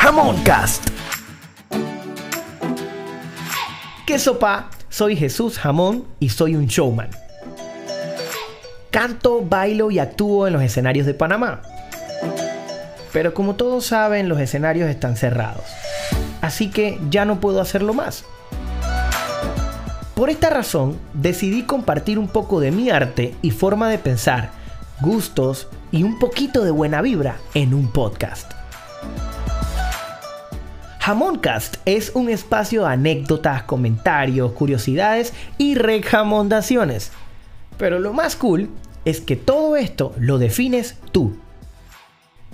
Jamoncast. 0.00 0.88
¿Qué 4.06 4.18
sopa? 4.18 4.70
Soy 4.88 5.14
Jesús 5.14 5.58
Jamón 5.58 6.06
y 6.18 6.30
soy 6.30 6.56
un 6.56 6.68
showman. 6.68 7.10
Canto, 8.90 9.42
bailo 9.42 9.90
y 9.90 9.98
actúo 9.98 10.46
en 10.46 10.54
los 10.54 10.62
escenarios 10.62 11.04
de 11.04 11.12
Panamá. 11.12 11.60
Pero 13.12 13.34
como 13.34 13.56
todos 13.56 13.84
saben, 13.84 14.30
los 14.30 14.40
escenarios 14.40 14.88
están 14.88 15.16
cerrados. 15.16 15.66
Así 16.40 16.70
que 16.70 16.98
ya 17.10 17.26
no 17.26 17.38
puedo 17.38 17.60
hacerlo 17.60 17.92
más. 17.92 18.24
Por 20.14 20.30
esta 20.30 20.48
razón, 20.48 20.98
decidí 21.12 21.64
compartir 21.64 22.18
un 22.18 22.28
poco 22.28 22.58
de 22.58 22.70
mi 22.70 22.88
arte 22.88 23.34
y 23.42 23.50
forma 23.50 23.90
de 23.90 23.98
pensar, 23.98 24.50
gustos 25.02 25.68
y 25.92 26.04
un 26.04 26.18
poquito 26.18 26.64
de 26.64 26.70
buena 26.70 27.02
vibra 27.02 27.36
en 27.52 27.74
un 27.74 27.92
podcast. 27.92 28.52
Jamoncast 31.00 31.76
es 31.84 32.12
un 32.14 32.28
espacio 32.28 32.82
de 32.82 32.92
anécdotas, 32.92 33.64
comentarios, 33.64 34.52
curiosidades 34.52 35.32
y 35.58 35.74
rejamondaciones. 35.74 37.10
Pero 37.76 37.98
lo 37.98 38.12
más 38.12 38.36
cool 38.36 38.70
es 39.04 39.20
que 39.20 39.36
todo 39.36 39.76
esto 39.76 40.14
lo 40.18 40.38
defines 40.38 40.96
tú. 41.12 41.36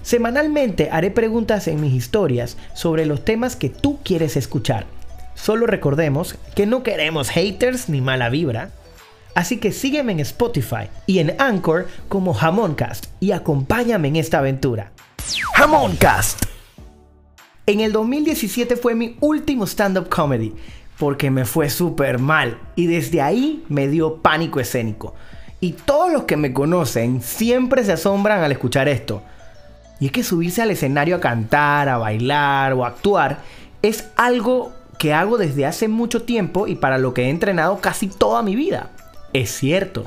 Semanalmente 0.03 0.89
haré 0.91 1.11
preguntas 1.11 1.69
en 1.69 1.81
mis 1.81 1.93
historias 1.93 2.57
sobre 2.75 3.05
los 3.05 3.25
temas 3.25 3.57
que 3.57 3.69
tú 3.69 3.99
quieres 4.05 4.37
escuchar 4.37 4.87
Solo 5.37 5.67
recordemos 5.67 6.35
que 6.57 6.67
no 6.67 6.83
queremos 6.83 7.29
haters 7.29 7.89
ni 7.89 8.01
mala 8.01 8.31
vibra. 8.31 8.71
Así 9.35 9.59
que 9.59 9.71
sígueme 9.71 10.13
en 10.13 10.21
Spotify 10.21 10.89
y 11.07 11.19
en 11.19 11.37
Anchor 11.39 11.89
como 12.09 12.33
Jamoncast 12.33 13.07
y 13.21 13.33
acompáñame 13.33 14.09
en 14.09 14.17
esta 14.17 14.39
aventura. 14.39 14.93
Jamoncast. 15.55 16.46
En 17.69 17.81
el 17.81 17.91
2017 17.91 18.77
fue 18.77 18.95
mi 18.95 19.17
último 19.19 19.67
stand-up 19.67 20.09
comedy 20.09 20.55
porque 20.99 21.33
me 21.33 21.45
fue 21.45 21.69
súper 21.69 22.21
mal 22.21 22.61
y 22.77 22.87
desde 22.87 23.21
ahí 23.21 23.65
me 23.69 23.89
dio 23.89 24.23
pánico 24.23 24.61
escénico. 24.61 25.15
Y 25.59 25.73
todos 25.73 26.13
los 26.13 26.23
que 26.25 26.37
me 26.37 26.53
conocen 26.53 27.23
siempre 27.23 27.83
se 27.83 27.93
asombran 27.93 28.45
al 28.45 28.53
escuchar 28.53 28.87
esto. 28.87 29.21
Y 29.99 30.07
es 30.07 30.13
que 30.13 30.23
subirse 30.23 30.63
al 30.63 30.71
escenario 30.71 31.17
a 31.17 31.21
cantar, 31.21 31.89
a 31.89 31.99
bailar 31.99 32.73
o 32.75 32.85
a 32.85 32.89
actuar 32.89 33.41
es 33.83 34.09
algo 34.17 34.73
que 34.99 35.13
hago 35.13 35.37
desde 35.37 35.67
hace 35.67 35.89
mucho 35.89 36.23
tiempo 36.23 36.69
y 36.69 36.77
para 36.77 36.99
lo 36.99 37.15
que 37.15 37.25
he 37.25 37.31
entrenado 37.31 37.81
casi 37.81 38.07
toda 38.07 38.43
mi 38.43 38.55
vida. 38.55 38.91
Es 39.33 39.51
cierto, 39.51 40.07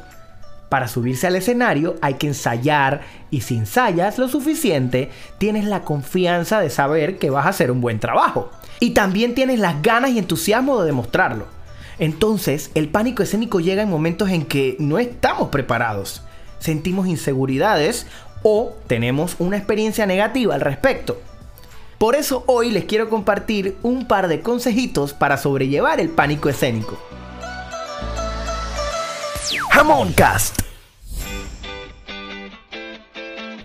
para 0.69 0.87
subirse 0.87 1.27
al 1.27 1.35
escenario 1.35 1.95
hay 2.01 2.13
que 2.13 2.27
ensayar 2.27 3.01
y 3.31 3.41
si 3.41 3.57
ensayas 3.57 4.19
lo 4.19 4.29
suficiente, 4.29 5.09
tienes 5.39 5.65
la 5.65 5.81
confianza 5.81 6.59
de 6.61 6.69
saber 6.69 7.17
que 7.17 7.31
vas 7.31 7.47
a 7.47 7.49
hacer 7.49 7.71
un 7.71 7.81
buen 7.81 7.99
trabajo. 7.99 8.51
Y 8.79 8.91
también 8.91 9.35
tienes 9.35 9.59
las 9.59 9.81
ganas 9.81 10.11
y 10.11 10.19
entusiasmo 10.19 10.79
de 10.79 10.85
demostrarlo. 10.85 11.47
Entonces, 11.97 12.71
el 12.75 12.87
pánico 12.87 13.23
escénico 13.23 13.59
llega 13.59 13.81
en 13.81 13.89
momentos 13.89 14.29
en 14.29 14.45
que 14.45 14.77
no 14.79 14.99
estamos 14.99 15.49
preparados. 15.49 16.21
Sentimos 16.59 17.07
inseguridades 17.07 18.07
o 18.43 18.75
tenemos 18.87 19.35
una 19.39 19.57
experiencia 19.57 20.05
negativa 20.05 20.55
al 20.55 20.61
respecto. 20.61 21.19
Por 21.97 22.15
eso 22.15 22.45
hoy 22.47 22.71
les 22.71 22.85
quiero 22.85 23.09
compartir 23.09 23.75
un 23.83 24.07
par 24.07 24.29
de 24.29 24.39
consejitos 24.39 25.13
para 25.13 25.35
sobrellevar 25.35 25.99
el 25.99 26.09
pánico 26.09 26.47
escénico. 26.47 26.97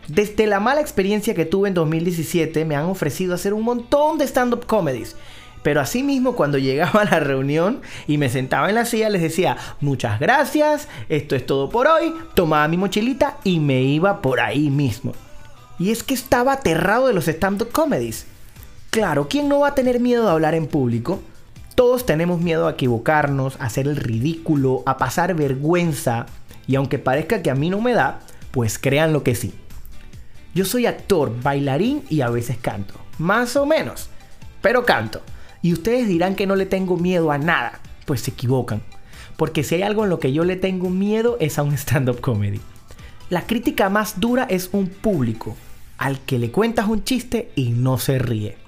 Desde 0.06 0.46
la 0.46 0.60
mala 0.60 0.80
experiencia 0.80 1.34
que 1.34 1.44
tuve 1.44 1.66
en 1.66 1.74
2017 1.74 2.64
me 2.64 2.76
han 2.76 2.84
ofrecido 2.84 3.34
hacer 3.34 3.52
un 3.52 3.64
montón 3.64 4.16
de 4.18 4.24
stand-up 4.24 4.64
comedies. 4.64 5.16
Pero 5.64 5.80
asimismo 5.80 6.36
cuando 6.36 6.56
llegaba 6.58 7.03
a 7.03 7.04
la 7.04 7.19
reunión 7.19 7.82
y 8.06 8.19
me 8.19 8.28
sentaba 8.28 8.69
en 8.69 8.76
la 8.76 8.84
silla 8.84 9.08
les 9.08 9.22
decía 9.22 9.56
muchas 9.80 10.20
gracias, 10.20 10.86
esto 11.08 11.34
es 11.34 11.47
todo 11.47 11.69
por 11.69 11.88
hoy, 11.88 12.14
tomaba 12.34 12.69
mi 12.69 12.76
mochilita 12.76 13.38
y 13.42 13.58
me 13.58 13.82
iba 13.82 14.22
por 14.22 14.38
ahí 14.38 14.70
mismo. 14.70 15.14
Y 15.80 15.91
es 15.91 16.04
que 16.04 16.14
estaba 16.14 16.53
aterrado 16.53 17.08
de 17.08 17.14
los 17.14 17.26
stand-up 17.26 17.72
comedies. 17.72 18.26
Claro, 18.91 19.26
¿quién 19.28 19.48
no 19.48 19.60
va 19.60 19.69
a 19.69 19.74
tener 19.74 19.98
miedo 19.98 20.26
de 20.26 20.30
hablar 20.30 20.54
en 20.54 20.69
público? 20.69 21.20
Todos 21.74 22.06
tenemos 22.06 22.40
miedo 22.40 22.68
a 22.68 22.72
equivocarnos, 22.72 23.60
a 23.60 23.64
hacer 23.64 23.88
el 23.88 23.96
ridículo, 23.96 24.82
a 24.86 24.96
pasar 24.96 25.34
vergüenza. 25.34 26.26
Y 26.66 26.76
aunque 26.76 26.98
parezca 26.98 27.42
que 27.42 27.50
a 27.50 27.54
mí 27.54 27.70
no 27.70 27.80
me 27.80 27.92
da, 27.92 28.20
pues 28.52 28.78
crean 28.78 29.12
lo 29.12 29.22
que 29.22 29.34
sí. 29.34 29.52
Yo 30.54 30.64
soy 30.64 30.86
actor, 30.86 31.34
bailarín 31.42 32.04
y 32.08 32.20
a 32.20 32.30
veces 32.30 32.56
canto. 32.58 32.94
Más 33.18 33.56
o 33.56 33.66
menos. 33.66 34.08
Pero 34.62 34.84
canto. 34.84 35.20
Y 35.62 35.72
ustedes 35.72 36.06
dirán 36.06 36.36
que 36.36 36.46
no 36.46 36.54
le 36.54 36.66
tengo 36.66 36.96
miedo 36.96 37.32
a 37.32 37.38
nada. 37.38 37.80
Pues 38.06 38.20
se 38.20 38.30
equivocan. 38.30 38.82
Porque 39.36 39.64
si 39.64 39.74
hay 39.74 39.82
algo 39.82 40.04
en 40.04 40.10
lo 40.10 40.20
que 40.20 40.32
yo 40.32 40.44
le 40.44 40.56
tengo 40.56 40.91
miedo 40.91 41.36
es 41.41 41.58
a 41.58 41.64
un 41.64 41.74
stand-up 41.74 42.20
comedy. 42.20 42.60
La 43.30 43.46
crítica 43.46 43.88
más 43.88 44.20
dura 44.20 44.44
es 44.44 44.70
un 44.72 44.88
público 44.88 45.56
al 45.98 46.20
que 46.20 46.38
le 46.38 46.50
cuentas 46.50 46.86
un 46.86 47.02
chiste 47.02 47.50
y 47.56 47.70
no 47.70 47.98
se 47.98 48.18
ríe. 48.18 48.63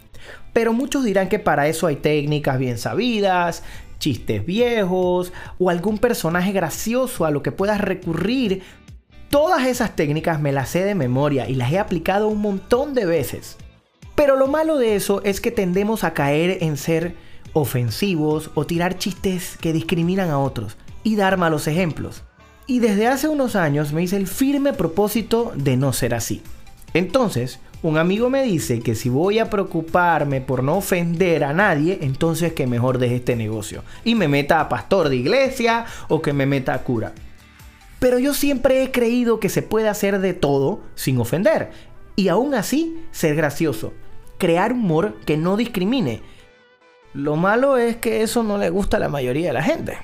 Pero 0.56 0.72
muchos 0.72 1.04
dirán 1.04 1.28
que 1.28 1.38
para 1.38 1.68
eso 1.68 1.86
hay 1.86 1.96
técnicas 1.96 2.58
bien 2.58 2.78
sabidas, 2.78 3.62
chistes 3.98 4.46
viejos 4.46 5.34
o 5.58 5.68
algún 5.68 5.98
personaje 5.98 6.50
gracioso 6.52 7.26
a 7.26 7.30
lo 7.30 7.42
que 7.42 7.52
puedas 7.52 7.78
recurrir. 7.78 8.62
Todas 9.28 9.66
esas 9.66 9.94
técnicas 9.94 10.40
me 10.40 10.52
las 10.52 10.70
sé 10.70 10.82
de 10.82 10.94
memoria 10.94 11.46
y 11.46 11.56
las 11.56 11.70
he 11.70 11.78
aplicado 11.78 12.28
un 12.28 12.40
montón 12.40 12.94
de 12.94 13.04
veces. 13.04 13.58
Pero 14.14 14.36
lo 14.36 14.46
malo 14.46 14.78
de 14.78 14.96
eso 14.96 15.20
es 15.24 15.42
que 15.42 15.50
tendemos 15.50 16.04
a 16.04 16.14
caer 16.14 16.62
en 16.62 16.78
ser 16.78 17.16
ofensivos 17.52 18.50
o 18.54 18.64
tirar 18.64 18.96
chistes 18.96 19.58
que 19.58 19.74
discriminan 19.74 20.30
a 20.30 20.38
otros 20.38 20.78
y 21.02 21.16
dar 21.16 21.36
malos 21.36 21.66
ejemplos. 21.66 22.22
Y 22.66 22.78
desde 22.78 23.08
hace 23.08 23.28
unos 23.28 23.56
años 23.56 23.92
me 23.92 24.02
hice 24.02 24.16
el 24.16 24.26
firme 24.26 24.72
propósito 24.72 25.52
de 25.54 25.76
no 25.76 25.92
ser 25.92 26.14
así. 26.14 26.42
Entonces, 26.96 27.60
un 27.82 27.98
amigo 27.98 28.30
me 28.30 28.42
dice 28.42 28.80
que 28.80 28.94
si 28.94 29.10
voy 29.10 29.38
a 29.38 29.50
preocuparme 29.50 30.40
por 30.40 30.62
no 30.62 30.78
ofender 30.78 31.44
a 31.44 31.52
nadie, 31.52 31.98
entonces 32.00 32.54
que 32.54 32.66
mejor 32.66 32.96
deje 32.96 33.16
este 33.16 33.36
negocio 33.36 33.82
y 34.02 34.14
me 34.14 34.28
meta 34.28 34.60
a 34.60 34.70
pastor 34.70 35.10
de 35.10 35.16
iglesia 35.16 35.84
o 36.08 36.22
que 36.22 36.32
me 36.32 36.46
meta 36.46 36.72
a 36.72 36.82
cura. 36.82 37.12
Pero 37.98 38.18
yo 38.18 38.32
siempre 38.32 38.82
he 38.82 38.92
creído 38.92 39.40
que 39.40 39.50
se 39.50 39.60
puede 39.60 39.90
hacer 39.90 40.20
de 40.20 40.32
todo 40.32 40.80
sin 40.94 41.20
ofender 41.20 41.70
y 42.16 42.28
aún 42.28 42.54
así 42.54 42.98
ser 43.10 43.36
gracioso, 43.36 43.92
crear 44.38 44.72
humor 44.72 45.16
que 45.26 45.36
no 45.36 45.58
discrimine. 45.58 46.22
Lo 47.12 47.36
malo 47.36 47.76
es 47.76 47.96
que 47.96 48.22
eso 48.22 48.42
no 48.42 48.56
le 48.56 48.70
gusta 48.70 48.96
a 48.96 49.00
la 49.00 49.10
mayoría 49.10 49.48
de 49.48 49.52
la 49.52 49.62
gente. 49.62 49.98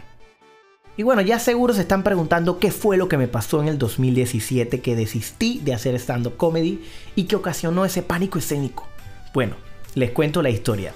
Y 0.97 1.04
bueno, 1.04 1.22
ya 1.22 1.38
seguro 1.38 1.72
se 1.72 1.80
están 1.80 2.03
preguntando 2.03 2.58
qué 2.58 2.70
fue 2.70 2.98
lo 2.98 3.08
que 3.08 3.16
me 3.16 3.26
pasó 3.26 3.62
en 3.62 3.69
el 3.69 3.78
2017 3.78 4.80
que 4.80 4.94
desistí 4.94 5.60
de 5.64 5.72
hacer 5.72 5.94
stand-up 5.94 6.36
comedy 6.36 6.84
y 7.14 7.25
que 7.25 7.36
ocasionó 7.36 7.86
ese 7.86 8.03
pánico 8.03 8.38
escénico. 8.38 8.86
Bueno, 9.32 9.56
les 9.94 10.10
cuento 10.10 10.42
la 10.42 10.50
historia. 10.50 10.92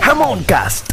Jamoncast. 0.00 0.92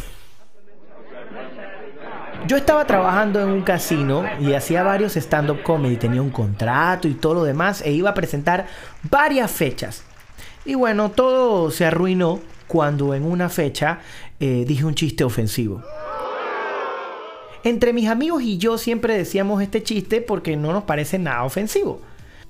Yo 2.48 2.58
estaba 2.58 2.86
trabajando 2.86 3.40
en 3.40 3.50
un 3.50 3.62
casino 3.62 4.26
y 4.40 4.54
hacía 4.54 4.84
varios 4.84 5.16
stand-up 5.16 5.64
comedy, 5.64 5.96
tenía 5.98 6.22
un 6.22 6.32
contrato 6.32 7.08
y 7.08 7.14
todo 7.14 7.36
lo 7.36 7.44
demás 7.44 7.82
e 7.82 7.92
iba 7.92 8.12
a 8.12 8.16
presentar 8.16 8.68
varias 9.10 9.50
fechas. 9.50 10.04
Y 10.66 10.76
bueno, 10.76 11.10
todo 11.10 11.72
se 11.72 11.86
arruinó 11.86 12.40
cuando 12.68 13.16
en 13.16 13.24
una 13.24 13.50
fecha 13.50 14.00
eh, 14.40 14.66
dije 14.68 14.86
un 14.86 14.96
chiste 14.96 15.24
ofensivo. 15.24 15.84
Entre 17.64 17.94
mis 17.94 18.08
amigos 18.08 18.42
y 18.42 18.58
yo 18.58 18.78
siempre 18.78 19.16
decíamos 19.16 19.62
este 19.62 19.84
chiste 19.84 20.22
porque 20.22 20.58
no 20.58 20.74
nos 20.74 20.84
parece 20.84 21.20
nada 21.20 21.44
ofensivo. 21.44 22.02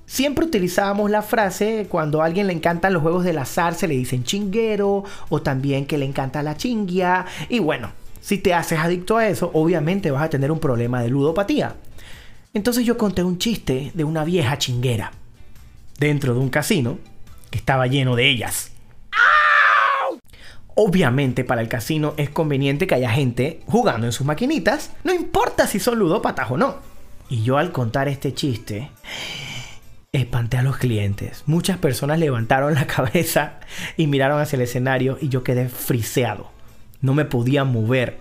Siempre 0.06 0.46
utilizábamos 0.46 1.10
la 1.10 1.22
frase 1.22 1.86
cuando 1.88 2.22
a 2.22 2.26
alguien 2.26 2.46
le 2.46 2.52
encantan 2.52 2.92
los 2.92 3.02
juegos 3.02 3.24
del 3.24 3.38
azar 3.38 3.74
se 3.74 3.88
le 3.88 3.94
dicen 3.94 4.24
chinguero 4.24 5.04
o 5.28 5.42
también 5.42 5.86
que 5.86 5.98
le 5.98 6.06
encanta 6.06 6.42
la 6.42 6.56
chinguia 6.56 7.26
y 7.48 7.60
bueno, 7.60 7.92
si 8.20 8.38
te 8.38 8.54
haces 8.54 8.78
adicto 8.78 9.16
a 9.16 9.28
eso, 9.28 9.50
obviamente 9.54 10.10
vas 10.10 10.22
a 10.22 10.30
tener 10.30 10.50
un 10.50 10.60
problema 10.60 11.02
de 11.02 11.08
ludopatía. 11.08 11.76
Entonces 12.54 12.84
yo 12.84 12.96
conté 12.98 13.22
un 13.22 13.38
chiste 13.38 13.90
de 13.94 14.04
una 14.04 14.24
vieja 14.24 14.58
chinguera 14.58 15.12
dentro 15.98 16.34
de 16.34 16.40
un 16.40 16.48
casino 16.48 16.98
que 17.50 17.58
estaba 17.58 17.86
lleno 17.86 18.16
de 18.16 18.28
ellas. 18.28 18.71
Obviamente 20.74 21.44
para 21.44 21.60
el 21.60 21.68
casino 21.68 22.14
es 22.16 22.30
conveniente 22.30 22.86
que 22.86 22.94
haya 22.94 23.10
gente 23.10 23.60
jugando 23.66 24.06
en 24.06 24.12
sus 24.12 24.26
maquinitas, 24.26 24.92
no 25.04 25.12
importa 25.12 25.66
si 25.66 25.78
son 25.78 25.98
ludópatas 25.98 26.50
o 26.50 26.56
no. 26.56 26.76
Y 27.28 27.42
yo 27.42 27.58
al 27.58 27.72
contar 27.72 28.08
este 28.08 28.32
chiste, 28.32 28.90
espanté 30.12 30.58
a 30.58 30.62
los 30.62 30.76
clientes. 30.78 31.42
Muchas 31.46 31.78
personas 31.78 32.18
levantaron 32.18 32.74
la 32.74 32.86
cabeza 32.88 33.60
y 33.96 34.06
miraron 34.06 34.40
hacia 34.40 34.56
el 34.56 34.62
escenario 34.62 35.18
y 35.20 35.28
yo 35.28 35.42
quedé 35.42 35.68
friseado. 35.68 36.50
No 37.00 37.14
me 37.14 37.24
podía 37.24 37.64
mover. 37.64 38.18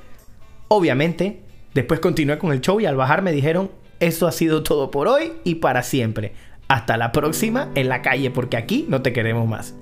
Obviamente, 0.67 1.41
después 1.73 1.99
continué 1.99 2.37
con 2.37 2.51
el 2.51 2.61
show 2.61 2.79
y 2.79 2.85
al 2.85 2.95
bajar 2.95 3.21
me 3.21 3.31
dijeron, 3.31 3.71
eso 3.99 4.27
ha 4.27 4.31
sido 4.31 4.63
todo 4.63 4.91
por 4.91 5.07
hoy 5.07 5.33
y 5.43 5.55
para 5.55 5.83
siempre. 5.83 6.33
Hasta 6.67 6.97
la 6.97 7.11
próxima 7.11 7.69
en 7.75 7.89
la 7.89 8.01
calle 8.01 8.31
porque 8.31 8.57
aquí 8.57 8.85
no 8.89 9.01
te 9.01 9.13
queremos 9.13 9.47
más. 9.47 9.75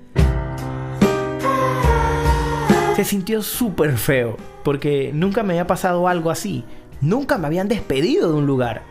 Se 2.99 3.05
sintió 3.05 3.41
súper 3.43 3.97
feo, 3.97 4.35
porque 4.61 5.11
nunca 5.13 5.41
me 5.41 5.53
había 5.53 5.67
pasado 5.67 6.09
algo 6.09 6.31
así. 6.31 6.65
Nunca 6.99 7.37
me 7.37 7.47
habían 7.47 7.69
despedido 7.69 8.27
de 8.27 8.37
un 8.37 8.45
lugar. 8.45 8.81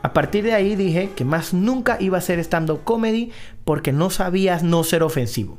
A 0.00 0.14
partir 0.14 0.42
de 0.42 0.54
ahí 0.54 0.74
dije 0.74 1.10
que 1.14 1.26
más 1.26 1.52
nunca 1.52 1.98
iba 2.00 2.16
a 2.16 2.20
hacer 2.20 2.38
stand-up 2.38 2.84
comedy 2.84 3.30
porque 3.66 3.92
no 3.92 4.08
sabías 4.08 4.62
no 4.62 4.84
ser 4.84 5.02
ofensivo. 5.02 5.58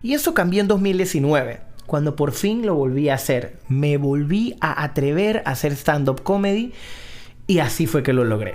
Y 0.00 0.14
eso 0.14 0.32
cambió 0.32 0.60
en 0.60 0.68
2019, 0.68 1.58
cuando 1.86 2.14
por 2.14 2.30
fin 2.30 2.64
lo 2.64 2.76
volví 2.76 3.08
a 3.08 3.14
hacer. 3.14 3.58
Me 3.66 3.96
volví 3.96 4.54
a 4.60 4.84
atrever 4.84 5.42
a 5.44 5.50
hacer 5.50 5.72
stand-up 5.72 6.22
comedy 6.22 6.72
y 7.48 7.58
así 7.58 7.88
fue 7.88 8.04
que 8.04 8.12
lo 8.12 8.22
logré. 8.22 8.54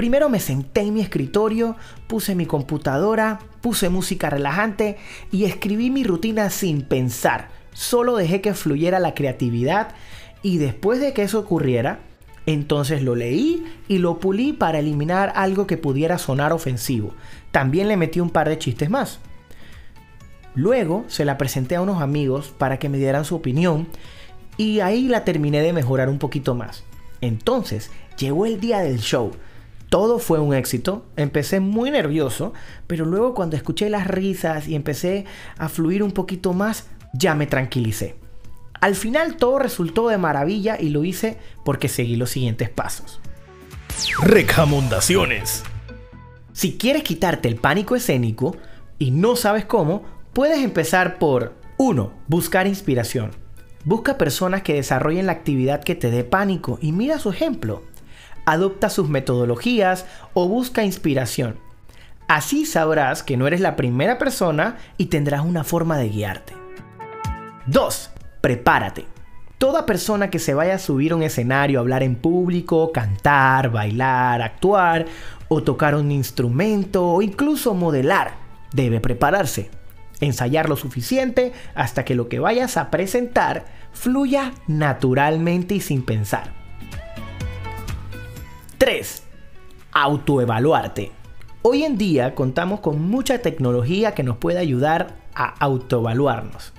Primero 0.00 0.30
me 0.30 0.40
senté 0.40 0.80
en 0.80 0.94
mi 0.94 1.02
escritorio, 1.02 1.76
puse 2.06 2.34
mi 2.34 2.46
computadora, 2.46 3.38
puse 3.60 3.90
música 3.90 4.30
relajante 4.30 4.96
y 5.30 5.44
escribí 5.44 5.90
mi 5.90 6.04
rutina 6.04 6.48
sin 6.48 6.80
pensar. 6.80 7.50
Solo 7.74 8.16
dejé 8.16 8.40
que 8.40 8.54
fluyera 8.54 8.98
la 8.98 9.12
creatividad 9.12 9.88
y 10.42 10.56
después 10.56 11.02
de 11.02 11.12
que 11.12 11.22
eso 11.22 11.38
ocurriera, 11.38 12.00
entonces 12.46 13.02
lo 13.02 13.14
leí 13.14 13.62
y 13.88 13.98
lo 13.98 14.20
pulí 14.20 14.54
para 14.54 14.78
eliminar 14.78 15.34
algo 15.36 15.66
que 15.66 15.76
pudiera 15.76 16.16
sonar 16.16 16.54
ofensivo. 16.54 17.12
También 17.50 17.86
le 17.86 17.98
metí 17.98 18.20
un 18.20 18.30
par 18.30 18.48
de 18.48 18.56
chistes 18.56 18.88
más. 18.88 19.18
Luego 20.54 21.04
se 21.08 21.26
la 21.26 21.36
presenté 21.36 21.76
a 21.76 21.82
unos 21.82 22.00
amigos 22.00 22.54
para 22.56 22.78
que 22.78 22.88
me 22.88 22.96
dieran 22.96 23.26
su 23.26 23.36
opinión 23.36 23.86
y 24.56 24.80
ahí 24.80 25.08
la 25.08 25.26
terminé 25.26 25.60
de 25.60 25.74
mejorar 25.74 26.08
un 26.08 26.18
poquito 26.18 26.54
más. 26.54 26.84
Entonces 27.20 27.90
llegó 28.16 28.46
el 28.46 28.60
día 28.60 28.78
del 28.78 29.00
show 29.00 29.32
todo 29.90 30.20
fue 30.20 30.38
un 30.38 30.54
éxito. 30.54 31.04
Empecé 31.16 31.60
muy 31.60 31.90
nervioso, 31.90 32.54
pero 32.86 33.04
luego 33.04 33.34
cuando 33.34 33.56
escuché 33.56 33.90
las 33.90 34.06
risas 34.06 34.68
y 34.68 34.76
empecé 34.76 35.26
a 35.58 35.68
fluir 35.68 36.02
un 36.02 36.12
poquito 36.12 36.54
más, 36.54 36.86
ya 37.12 37.34
me 37.34 37.46
tranquilicé. 37.46 38.14
Al 38.80 38.94
final 38.94 39.36
todo 39.36 39.58
resultó 39.58 40.08
de 40.08 40.16
maravilla 40.16 40.80
y 40.80 40.88
lo 40.88 41.04
hice 41.04 41.38
porque 41.64 41.88
seguí 41.88 42.16
los 42.16 42.30
siguientes 42.30 42.70
pasos. 42.70 43.20
Recomendaciones. 44.22 45.64
Si 46.52 46.78
quieres 46.78 47.02
quitarte 47.02 47.48
el 47.48 47.56
pánico 47.56 47.96
escénico 47.96 48.56
y 48.98 49.10
no 49.10 49.34
sabes 49.34 49.64
cómo, 49.64 50.04
puedes 50.32 50.60
empezar 50.60 51.18
por 51.18 51.54
1. 51.78 52.12
Buscar 52.28 52.68
inspiración. 52.68 53.32
Busca 53.84 54.18
personas 54.18 54.62
que 54.62 54.74
desarrollen 54.74 55.26
la 55.26 55.32
actividad 55.32 55.82
que 55.82 55.96
te 55.96 56.10
dé 56.10 56.22
pánico 56.22 56.78
y 56.80 56.92
mira 56.92 57.18
su 57.18 57.30
ejemplo 57.30 57.82
adopta 58.46 58.90
sus 58.90 59.08
metodologías 59.08 60.06
o 60.34 60.48
busca 60.48 60.84
inspiración. 60.84 61.56
Así 62.28 62.64
sabrás 62.64 63.22
que 63.22 63.36
no 63.36 63.48
eres 63.48 63.60
la 63.60 63.74
primera 63.74 64.16
persona 64.16 64.76
y 64.96 65.06
tendrás 65.06 65.44
una 65.44 65.64
forma 65.64 65.98
de 65.98 66.10
guiarte. 66.10 66.54
2. 67.66 68.10
Prepárate. 68.40 69.06
Toda 69.58 69.84
persona 69.84 70.30
que 70.30 70.38
se 70.38 70.54
vaya 70.54 70.76
a 70.76 70.78
subir 70.78 71.12
a 71.12 71.16
un 71.16 71.22
escenario, 71.22 71.80
hablar 71.80 72.02
en 72.02 72.16
público, 72.16 72.92
cantar, 72.92 73.70
bailar, 73.70 74.42
actuar 74.42 75.06
o 75.48 75.62
tocar 75.62 75.94
un 75.94 76.12
instrumento 76.12 77.06
o 77.06 77.20
incluso 77.20 77.74
modelar, 77.74 78.34
debe 78.72 79.00
prepararse. 79.00 79.70
Ensayar 80.20 80.68
lo 80.68 80.76
suficiente 80.76 81.52
hasta 81.74 82.04
que 82.04 82.14
lo 82.14 82.28
que 82.28 82.38
vayas 82.38 82.76
a 82.76 82.90
presentar 82.90 83.64
fluya 83.92 84.52
naturalmente 84.66 85.74
y 85.74 85.80
sin 85.80 86.04
pensar. 86.04 86.59
3. 88.80 89.22
Autoevaluarte. 89.92 91.12
Hoy 91.60 91.82
en 91.82 91.98
día 91.98 92.34
contamos 92.34 92.80
con 92.80 92.98
mucha 93.10 93.40
tecnología 93.40 94.14
que 94.14 94.22
nos 94.22 94.38
puede 94.38 94.58
ayudar 94.58 95.18
a 95.34 95.50
autoevaluarnos. 95.62 96.72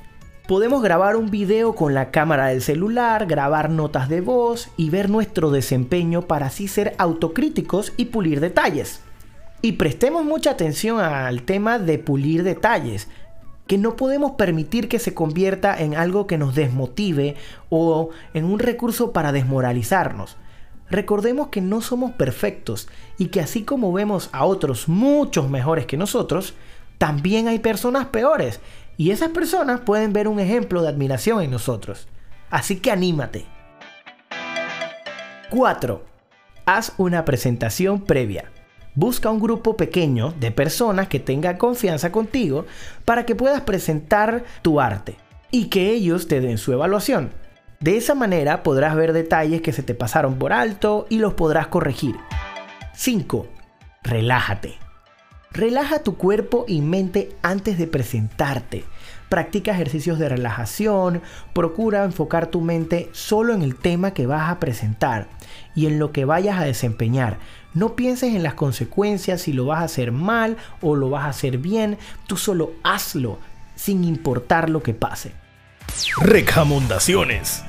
Podemos 0.47 0.81
grabar 0.81 1.15
un 1.15 1.29
video 1.29 1.75
con 1.75 1.93
la 1.93 2.09
cámara 2.09 2.47
del 2.47 2.63
celular, 2.63 3.27
grabar 3.27 3.69
notas 3.69 4.09
de 4.09 4.19
voz 4.19 4.71
y 4.77 4.89
ver 4.89 5.11
nuestro 5.11 5.51
desempeño 5.51 6.23
para 6.23 6.47
así 6.47 6.67
ser 6.67 6.95
autocríticos 6.97 7.93
y 7.97 8.05
pulir 8.05 8.39
detalles. 8.39 9.01
Y 9.61 9.73
prestemos 9.73 10.25
mucha 10.25 10.49
atención 10.49 10.99
al 10.99 11.43
tema 11.43 11.77
de 11.77 11.99
pulir 11.99 12.41
detalles, 12.41 13.09
que 13.67 13.77
no 13.77 13.95
podemos 13.95 14.31
permitir 14.31 14.89
que 14.89 14.97
se 14.97 15.13
convierta 15.13 15.79
en 15.79 15.93
algo 15.93 16.25
que 16.25 16.39
nos 16.39 16.55
desmotive 16.55 17.35
o 17.69 18.09
en 18.33 18.45
un 18.45 18.57
recurso 18.57 19.13
para 19.13 19.31
desmoralizarnos. 19.31 20.37
Recordemos 20.91 21.47
que 21.47 21.61
no 21.61 21.79
somos 21.79 22.11
perfectos 22.11 22.89
y 23.17 23.27
que 23.27 23.39
así 23.39 23.63
como 23.63 23.93
vemos 23.93 24.29
a 24.33 24.43
otros 24.43 24.89
muchos 24.89 25.49
mejores 25.49 25.85
que 25.85 25.95
nosotros, 25.95 26.53
también 26.97 27.47
hay 27.47 27.59
personas 27.59 28.07
peores 28.07 28.59
y 28.97 29.11
esas 29.11 29.29
personas 29.29 29.79
pueden 29.79 30.11
ver 30.11 30.27
un 30.27 30.41
ejemplo 30.41 30.81
de 30.81 30.89
admiración 30.89 31.41
en 31.41 31.49
nosotros. 31.49 32.09
Así 32.49 32.81
que 32.81 32.91
anímate. 32.91 33.45
4. 35.49 36.03
Haz 36.65 36.93
una 36.97 37.23
presentación 37.23 38.01
previa. 38.01 38.51
Busca 38.93 39.31
un 39.31 39.39
grupo 39.39 39.77
pequeño 39.77 40.33
de 40.41 40.51
personas 40.51 41.07
que 41.07 41.21
tengan 41.21 41.57
confianza 41.57 42.11
contigo 42.11 42.65
para 43.05 43.25
que 43.25 43.35
puedas 43.35 43.61
presentar 43.61 44.43
tu 44.61 44.81
arte 44.81 45.15
y 45.51 45.69
que 45.69 45.91
ellos 45.91 46.27
te 46.27 46.41
den 46.41 46.57
su 46.57 46.73
evaluación. 46.73 47.31
De 47.81 47.97
esa 47.97 48.13
manera 48.13 48.61
podrás 48.61 48.95
ver 48.95 49.11
detalles 49.11 49.63
que 49.63 49.73
se 49.73 49.81
te 49.81 49.95
pasaron 49.95 50.35
por 50.35 50.53
alto 50.53 51.07
y 51.09 51.17
los 51.17 51.33
podrás 51.33 51.65
corregir. 51.65 52.15
5. 52.93 53.47
Relájate. 54.03 54.77
Relaja 55.51 56.03
tu 56.03 56.15
cuerpo 56.15 56.63
y 56.67 56.81
mente 56.81 57.35
antes 57.41 57.79
de 57.79 57.87
presentarte. 57.87 58.83
Practica 59.29 59.71
ejercicios 59.71 60.19
de 60.19 60.29
relajación, 60.29 61.23
procura 61.53 62.03
enfocar 62.03 62.47
tu 62.47 62.61
mente 62.61 63.09
solo 63.13 63.51
en 63.55 63.63
el 63.63 63.75
tema 63.75 64.13
que 64.13 64.27
vas 64.27 64.51
a 64.51 64.59
presentar 64.59 65.27
y 65.73 65.87
en 65.87 65.97
lo 65.97 66.11
que 66.11 66.23
vayas 66.23 66.59
a 66.59 66.65
desempeñar. 66.65 67.39
No 67.73 67.95
pienses 67.95 68.35
en 68.35 68.43
las 68.43 68.53
consecuencias 68.53 69.41
si 69.41 69.53
lo 69.53 69.65
vas 69.65 69.79
a 69.79 69.85
hacer 69.85 70.11
mal 70.11 70.55
o 70.81 70.95
lo 70.95 71.09
vas 71.09 71.25
a 71.25 71.29
hacer 71.29 71.57
bien, 71.57 71.97
tú 72.27 72.37
solo 72.37 72.73
hazlo 72.83 73.39
sin 73.75 74.03
importar 74.03 74.69
lo 74.69 74.83
que 74.83 74.93
pase. 74.93 75.31
Recomendaciones. 76.21 77.63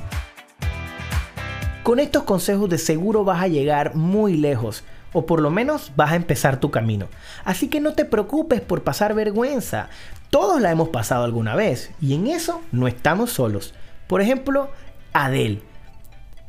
Con 1.82 1.98
estos 1.98 2.22
consejos 2.22 2.70
de 2.70 2.79
seguro 2.79 3.24
vas 3.24 3.43
a 3.43 3.48
llegar 3.48 3.96
muy 3.96 4.36
lejos 4.36 4.84
o 5.12 5.27
por 5.27 5.41
lo 5.41 5.51
menos 5.51 5.91
vas 5.96 6.12
a 6.12 6.17
empezar 6.17 6.60
tu 6.60 6.70
camino. 6.70 7.08
Así 7.44 7.67
que 7.67 7.81
no 7.81 7.94
te 7.94 8.05
preocupes 8.05 8.60
por 8.60 8.84
pasar 8.84 9.15
vergüenza. 9.15 9.89
Todos 10.31 10.60
la 10.60 10.70
hemos 10.70 10.91
pasado 10.91 11.24
alguna 11.24 11.56
vez 11.56 11.91
y 12.01 12.15
en 12.15 12.29
eso 12.29 12.60
no 12.70 12.86
estamos 12.86 13.32
solos. 13.32 13.74
Por 14.06 14.20
ejemplo, 14.20 14.70
Adele, 15.12 15.60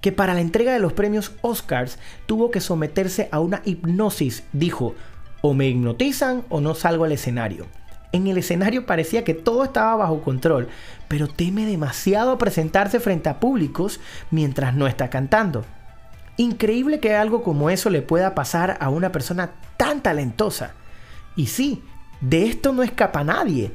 que 0.01 0.11
para 0.11 0.35
la 0.35 0.41
entrega 0.41 0.71
de 0.71 0.79
los 0.79 0.93
premios 0.93 1.31
Oscars 1.41 1.97
tuvo 2.27 2.51
que 2.51 2.61
someterse 2.61 3.27
a 3.31 3.39
una 3.39 3.63
hipnosis. 3.65 4.43
Dijo, 4.53 4.93
o 5.41 5.55
me 5.55 5.67
hipnotizan 5.67 6.43
o 6.49 6.61
no 6.61 6.75
salgo 6.75 7.05
al 7.05 7.11
escenario. 7.11 7.65
En 8.13 8.27
el 8.27 8.37
escenario 8.37 8.85
parecía 8.85 9.23
que 9.23 9.33
todo 9.33 9.63
estaba 9.63 9.95
bajo 9.95 10.21
control, 10.21 10.69
pero 11.07 11.27
teme 11.27 11.65
demasiado 11.65 12.37
presentarse 12.37 12.99
frente 12.99 13.27
a 13.27 13.39
públicos 13.39 13.99
mientras 14.29 14.75
no 14.75 14.85
está 14.85 15.09
cantando. 15.09 15.65
Increíble 16.37 16.99
que 16.99 17.15
algo 17.15 17.41
como 17.41 17.71
eso 17.71 17.89
le 17.89 18.03
pueda 18.03 18.35
pasar 18.35 18.77
a 18.79 18.89
una 18.89 19.11
persona 19.11 19.51
tan 19.77 20.01
talentosa. 20.01 20.73
Y 21.35 21.47
sí, 21.47 21.83
de 22.21 22.45
esto 22.45 22.71
no 22.71 22.83
escapa 22.83 23.23
nadie. 23.23 23.71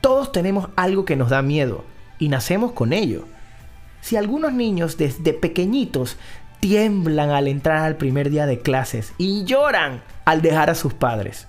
Todos 0.00 0.32
tenemos 0.32 0.70
algo 0.76 1.04
que 1.04 1.16
nos 1.16 1.28
da 1.28 1.42
miedo 1.42 1.84
y 2.18 2.28
nacemos 2.28 2.72
con 2.72 2.94
ello. 2.94 3.26
Si 4.00 4.16
algunos 4.16 4.54
niños 4.54 4.96
desde 4.96 5.34
pequeñitos 5.34 6.16
tiemblan 6.60 7.28
al 7.28 7.46
entrar 7.46 7.84
al 7.84 7.96
primer 7.96 8.30
día 8.30 8.46
de 8.46 8.60
clases 8.60 9.12
y 9.18 9.44
lloran 9.44 10.02
al 10.24 10.40
dejar 10.40 10.70
a 10.70 10.74
sus 10.74 10.94
padres, 10.94 11.46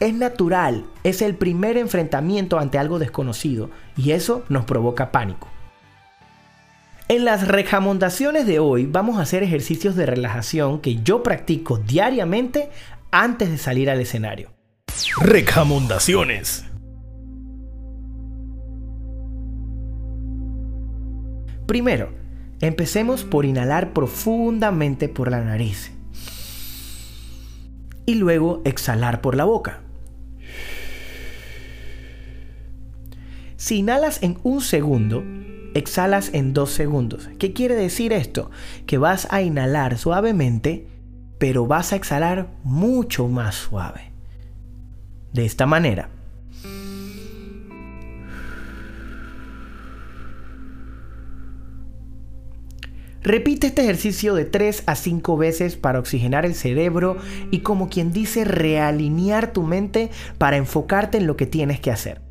es 0.00 0.14
natural, 0.14 0.84
es 1.04 1.22
el 1.22 1.34
primer 1.34 1.76
enfrentamiento 1.76 2.58
ante 2.58 2.78
algo 2.78 2.98
desconocido 2.98 3.70
y 3.96 4.12
eso 4.12 4.44
nos 4.48 4.64
provoca 4.64 5.10
pánico. 5.10 5.48
En 7.08 7.24
las 7.24 7.46
recomendaciones 7.46 8.46
de 8.46 8.58
hoy 8.58 8.86
vamos 8.86 9.18
a 9.18 9.22
hacer 9.22 9.42
ejercicios 9.42 9.94
de 9.94 10.06
relajación 10.06 10.80
que 10.80 10.96
yo 10.96 11.22
practico 11.22 11.78
diariamente 11.78 12.70
antes 13.12 13.48
de 13.48 13.58
salir 13.58 13.88
al 13.88 14.00
escenario. 14.00 14.50
Recomendaciones. 15.20 16.64
Primero, 21.66 22.10
empecemos 22.60 23.24
por 23.24 23.44
inhalar 23.44 23.92
profundamente 23.92 25.08
por 25.08 25.30
la 25.30 25.42
nariz 25.42 25.92
y 28.04 28.14
luego 28.14 28.62
exhalar 28.64 29.20
por 29.20 29.36
la 29.36 29.44
boca. 29.44 29.85
Si 33.66 33.78
inhalas 33.78 34.22
en 34.22 34.38
un 34.44 34.60
segundo, 34.60 35.24
exhalas 35.74 36.30
en 36.32 36.52
dos 36.52 36.70
segundos. 36.70 37.28
¿Qué 37.40 37.52
quiere 37.52 37.74
decir 37.74 38.12
esto? 38.12 38.52
Que 38.86 38.96
vas 38.96 39.26
a 39.32 39.42
inhalar 39.42 39.98
suavemente 39.98 40.86
pero 41.38 41.66
vas 41.66 41.92
a 41.92 41.96
exhalar 41.96 42.46
mucho 42.62 43.26
más 43.26 43.56
suave. 43.56 44.12
De 45.32 45.44
esta 45.44 45.66
manera, 45.66 46.10
Repite 53.20 53.66
este 53.66 53.82
ejercicio 53.82 54.36
de 54.36 54.44
3 54.44 54.84
a 54.86 54.94
5 54.94 55.36
veces 55.36 55.74
para 55.74 55.98
oxigenar 55.98 56.46
el 56.46 56.54
cerebro 56.54 57.16
y 57.50 57.62
como 57.62 57.88
quien 57.88 58.12
dice 58.12 58.44
realinear 58.44 59.52
tu 59.52 59.64
mente 59.64 60.12
para 60.38 60.56
enfocarte 60.56 61.18
en 61.18 61.26
lo 61.26 61.36
que 61.36 61.46
tienes 61.46 61.80
que 61.80 61.90
hacer. 61.90 62.25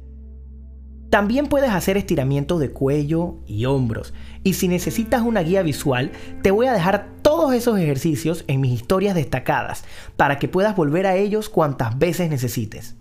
También 1.16 1.48
puedes 1.48 1.70
hacer 1.70 1.96
estiramientos 1.96 2.60
de 2.60 2.72
cuello 2.72 3.36
y 3.48 3.64
hombros. 3.68 4.14
Y 4.44 4.56
si 4.56 4.68
necesitas 4.68 5.22
una 5.22 5.44
guía 5.44 5.62
visual, 5.62 6.12
te 6.42 6.52
voy 6.52 6.68
a 6.68 6.74
dejar 6.74 7.08
todos 7.22 7.54
esos 7.54 7.80
ejercicios 7.80 8.44
en 8.50 8.60
mis 8.60 8.74
historias 8.74 9.16
destacadas 9.16 9.86
para 10.18 10.40
que 10.40 10.50
puedas 10.50 10.76
volver 10.76 11.08
a 11.08 11.16
ellos 11.16 11.48
cuantas 11.48 11.98
veces 11.98 12.30
necesites. 12.30 12.98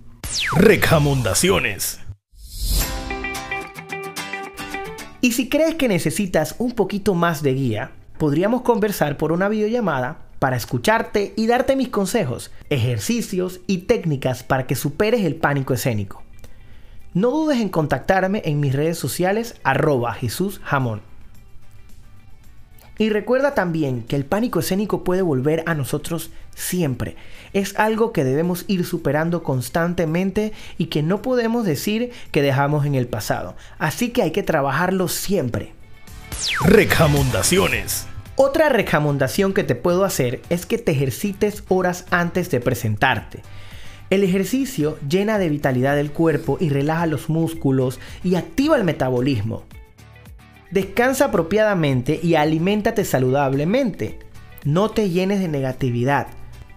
Recomendaciones. 0.57 1.99
Y 5.21 5.33
si 5.33 5.49
crees 5.49 5.75
que 5.75 5.89
necesitas 5.89 6.55
un 6.59 6.71
poquito 6.71 7.15
más 7.15 7.43
de 7.43 7.55
guía, 7.55 7.91
podríamos 8.17 8.63
conversar 8.63 9.17
por 9.17 9.33
una 9.33 9.49
videollamada 9.49 10.19
para 10.39 10.57
escucharte 10.57 11.33
y 11.35 11.49
darte 11.49 11.75
mis 11.75 11.89
consejos, 11.89 12.53
ejercicios 12.71 13.61
y 13.67 13.79
técnicas 13.79 14.45
para 14.45 14.69
que 14.69 14.77
superes 14.77 15.25
el 15.25 15.35
pánico 15.35 15.75
escénico. 15.75 16.24
No 17.15 17.31
dudes 17.31 17.61
en 17.61 17.69
contactarme 17.69 18.43
en 18.45 18.59
mis 18.59 18.75
redes 18.75 18.99
sociales 18.99 19.55
arroba 19.63 20.15
Jesús 20.15 20.61
Jamón. 20.65 21.01
Y 22.99 23.09
recuerda 23.09 23.55
también 23.55 24.03
que 24.03 24.17
el 24.17 24.25
pánico 24.25 24.59
escénico 24.59 25.05
puede 25.05 25.23
volver 25.23 25.63
a 25.67 25.75
nosotros 25.75 26.31
siempre. 26.57 27.15
Es 27.53 27.77
algo 27.79 28.13
que 28.13 28.25
debemos 28.25 28.65
ir 28.67 28.85
superando 28.85 29.45
constantemente 29.45 30.53
y 30.77 30.87
que 30.87 31.05
no 31.05 31.23
podemos 31.23 31.65
decir 31.65 32.11
que 32.33 32.43
dejamos 32.43 32.85
en 32.85 32.97
el 32.97 33.07
pasado. 33.07 33.55
Así 33.79 34.11
que 34.11 34.23
hay 34.23 34.33
que 34.33 34.43
trabajarlo 34.43 35.07
siempre. 35.07 35.73
Recomendaciones. 36.65 38.09
Otra 38.35 38.71
recomendación 38.71 39.55
que 39.55 39.63
te 39.63 39.77
puedo 39.77 40.05
hacer 40.05 40.43
es 40.51 40.67
que 40.67 40.79
te 40.79 40.91
ejercites 40.91 41.63
horas 41.69 42.07
antes 42.11 42.51
de 42.51 42.59
presentarte. 42.59 43.43
El 44.15 44.23
ejercicio 44.23 44.97
llena 45.09 45.41
de 45.41 45.49
vitalidad 45.49 45.99
el 45.99 46.13
cuerpo 46.13 46.57
y 46.61 46.69
relaja 46.69 47.05
los 47.07 47.29
músculos 47.29 47.99
y 48.23 48.37
activa 48.37 48.77
el 48.77 48.85
metabolismo. 48.85 49.65
Descansa 50.71 51.25
apropiadamente 51.25 52.21
y 52.23 52.37
aliméntate 52.37 53.05
saludablemente. 53.05 54.21
No 54.63 54.89
te 54.89 55.11
llenes 55.11 55.41
de 55.41 55.49
negatividad. 55.49 56.29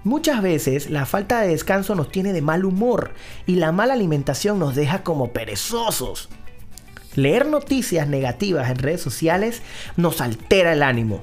Muchas 0.03 0.41
veces 0.41 0.89
la 0.89 1.06
falta 1.06 1.39
de 1.41 1.50
descanso 1.50 1.94
nos 1.94 2.12
tiene 2.12 2.34
de 2.34 2.41
mal 2.41 2.65
humor 2.65 3.12
y 3.46 3.58
la 3.58 3.72
mala 3.72 3.94
alimentación 3.94 4.58
nos 4.58 4.74
deja 4.74 5.03
como 5.03 5.32
perezosos. 5.32 6.29
Leer 7.13 7.46
noticias 7.46 8.08
negativas 8.08 8.67
en 8.72 8.79
redes 8.79 9.01
sociales 9.01 9.62
nos 9.96 10.22
altera 10.22 10.74
el 10.74 10.82
ánimo. 10.82 11.22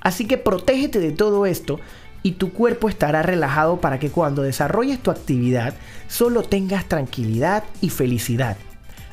Así 0.00 0.26
que 0.26 0.38
protégete 0.38 0.98
de 0.98 1.12
todo 1.12 1.44
esto 1.44 1.78
y 2.24 2.32
tu 2.32 2.52
cuerpo 2.52 2.88
estará 2.88 3.22
relajado 3.22 3.80
para 3.80 4.00
que 4.00 4.10
cuando 4.10 4.42
desarrolles 4.42 4.98
tu 4.98 5.12
actividad 5.12 5.74
solo 6.08 6.42
tengas 6.42 6.86
tranquilidad 6.86 7.64
y 7.82 7.90
felicidad. 7.90 8.56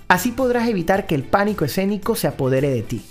Así 0.07 0.31
podrás 0.31 0.67
evitar 0.67 1.05
que 1.05 1.13
el 1.13 1.23
pánico 1.23 1.65
escénico 1.65 2.15
se 2.15 2.27
apodere 2.27 2.69
de 2.69 2.81
ti. 2.81 3.05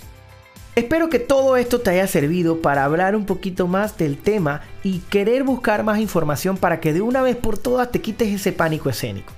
Espero 0.75 1.09
que 1.09 1.19
todo 1.19 1.55
esto 1.55 1.81
te 1.81 1.91
haya 1.91 2.07
servido 2.07 2.61
para 2.61 2.83
hablar 2.83 3.15
un 3.15 3.25
poquito 3.25 3.67
más 3.67 3.97
del 3.97 4.17
tema 4.17 4.61
y 4.83 4.99
querer 4.99 5.43
buscar 5.43 5.83
más 5.83 5.99
información 5.99 6.57
para 6.57 6.79
que 6.79 6.93
de 6.93 7.01
una 7.01 7.21
vez 7.21 7.35
por 7.35 7.57
todas 7.57 7.91
te 7.91 8.01
quites 8.01 8.29
ese 8.29 8.51
pánico 8.53 8.89
escénico. 8.89 9.33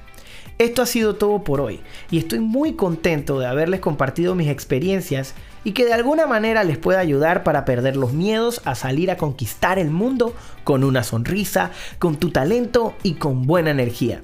Esto 0.59 0.81
ha 0.81 0.85
sido 0.85 1.15
todo 1.15 1.43
por 1.43 1.59
hoy 1.59 1.81
y 2.09 2.19
estoy 2.19 2.39
muy 2.39 2.73
contento 2.73 3.37
de 3.37 3.47
haberles 3.47 3.81
compartido 3.81 4.35
mis 4.35 4.47
experiencias 4.47 5.33
y 5.63 5.71
que 5.71 5.85
de 5.85 5.93
alguna 5.93 6.27
manera 6.27 6.63
les 6.63 6.77
pueda 6.77 6.99
ayudar 6.99 7.43
para 7.43 7.65
perder 7.65 7.95
los 7.95 8.13
miedos 8.13 8.61
a 8.65 8.75
salir 8.75 9.11
a 9.11 9.17
conquistar 9.17 9.79
el 9.79 9.89
mundo 9.89 10.33
con 10.63 10.83
una 10.83 11.03
sonrisa, 11.03 11.71
con 11.99 12.17
tu 12.17 12.31
talento 12.31 12.95
y 13.03 13.13
con 13.13 13.43
buena 13.43 13.71
energía. 13.71 14.21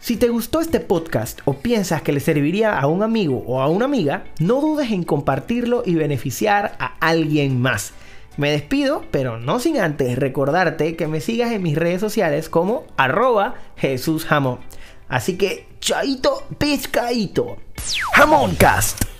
Si 0.00 0.16
te 0.16 0.28
gustó 0.28 0.60
este 0.60 0.78
podcast 0.78 1.40
o 1.44 1.54
piensas 1.54 2.02
que 2.02 2.12
le 2.12 2.20
serviría 2.20 2.78
a 2.78 2.86
un 2.86 3.02
amigo 3.02 3.42
o 3.46 3.60
a 3.60 3.68
una 3.68 3.86
amiga, 3.86 4.24
no 4.38 4.60
dudes 4.60 4.92
en 4.92 5.02
compartirlo 5.02 5.82
y 5.84 5.96
beneficiar 5.96 6.76
a 6.78 6.94
alguien 7.00 7.60
más. 7.60 7.92
Me 8.36 8.52
despido, 8.52 9.02
pero 9.10 9.38
no 9.38 9.58
sin 9.58 9.78
antes 9.80 10.16
recordarte 10.16 10.94
que 10.94 11.08
me 11.08 11.20
sigas 11.20 11.50
en 11.50 11.64
mis 11.64 11.76
redes 11.76 12.00
sociales 12.00 12.48
como 12.48 12.84
arroba 12.96 13.56
Así 15.08 15.36
que, 15.36 15.66
chaito, 15.80 16.44
pescadito. 16.58 17.56
Jamoncast. 18.14 19.17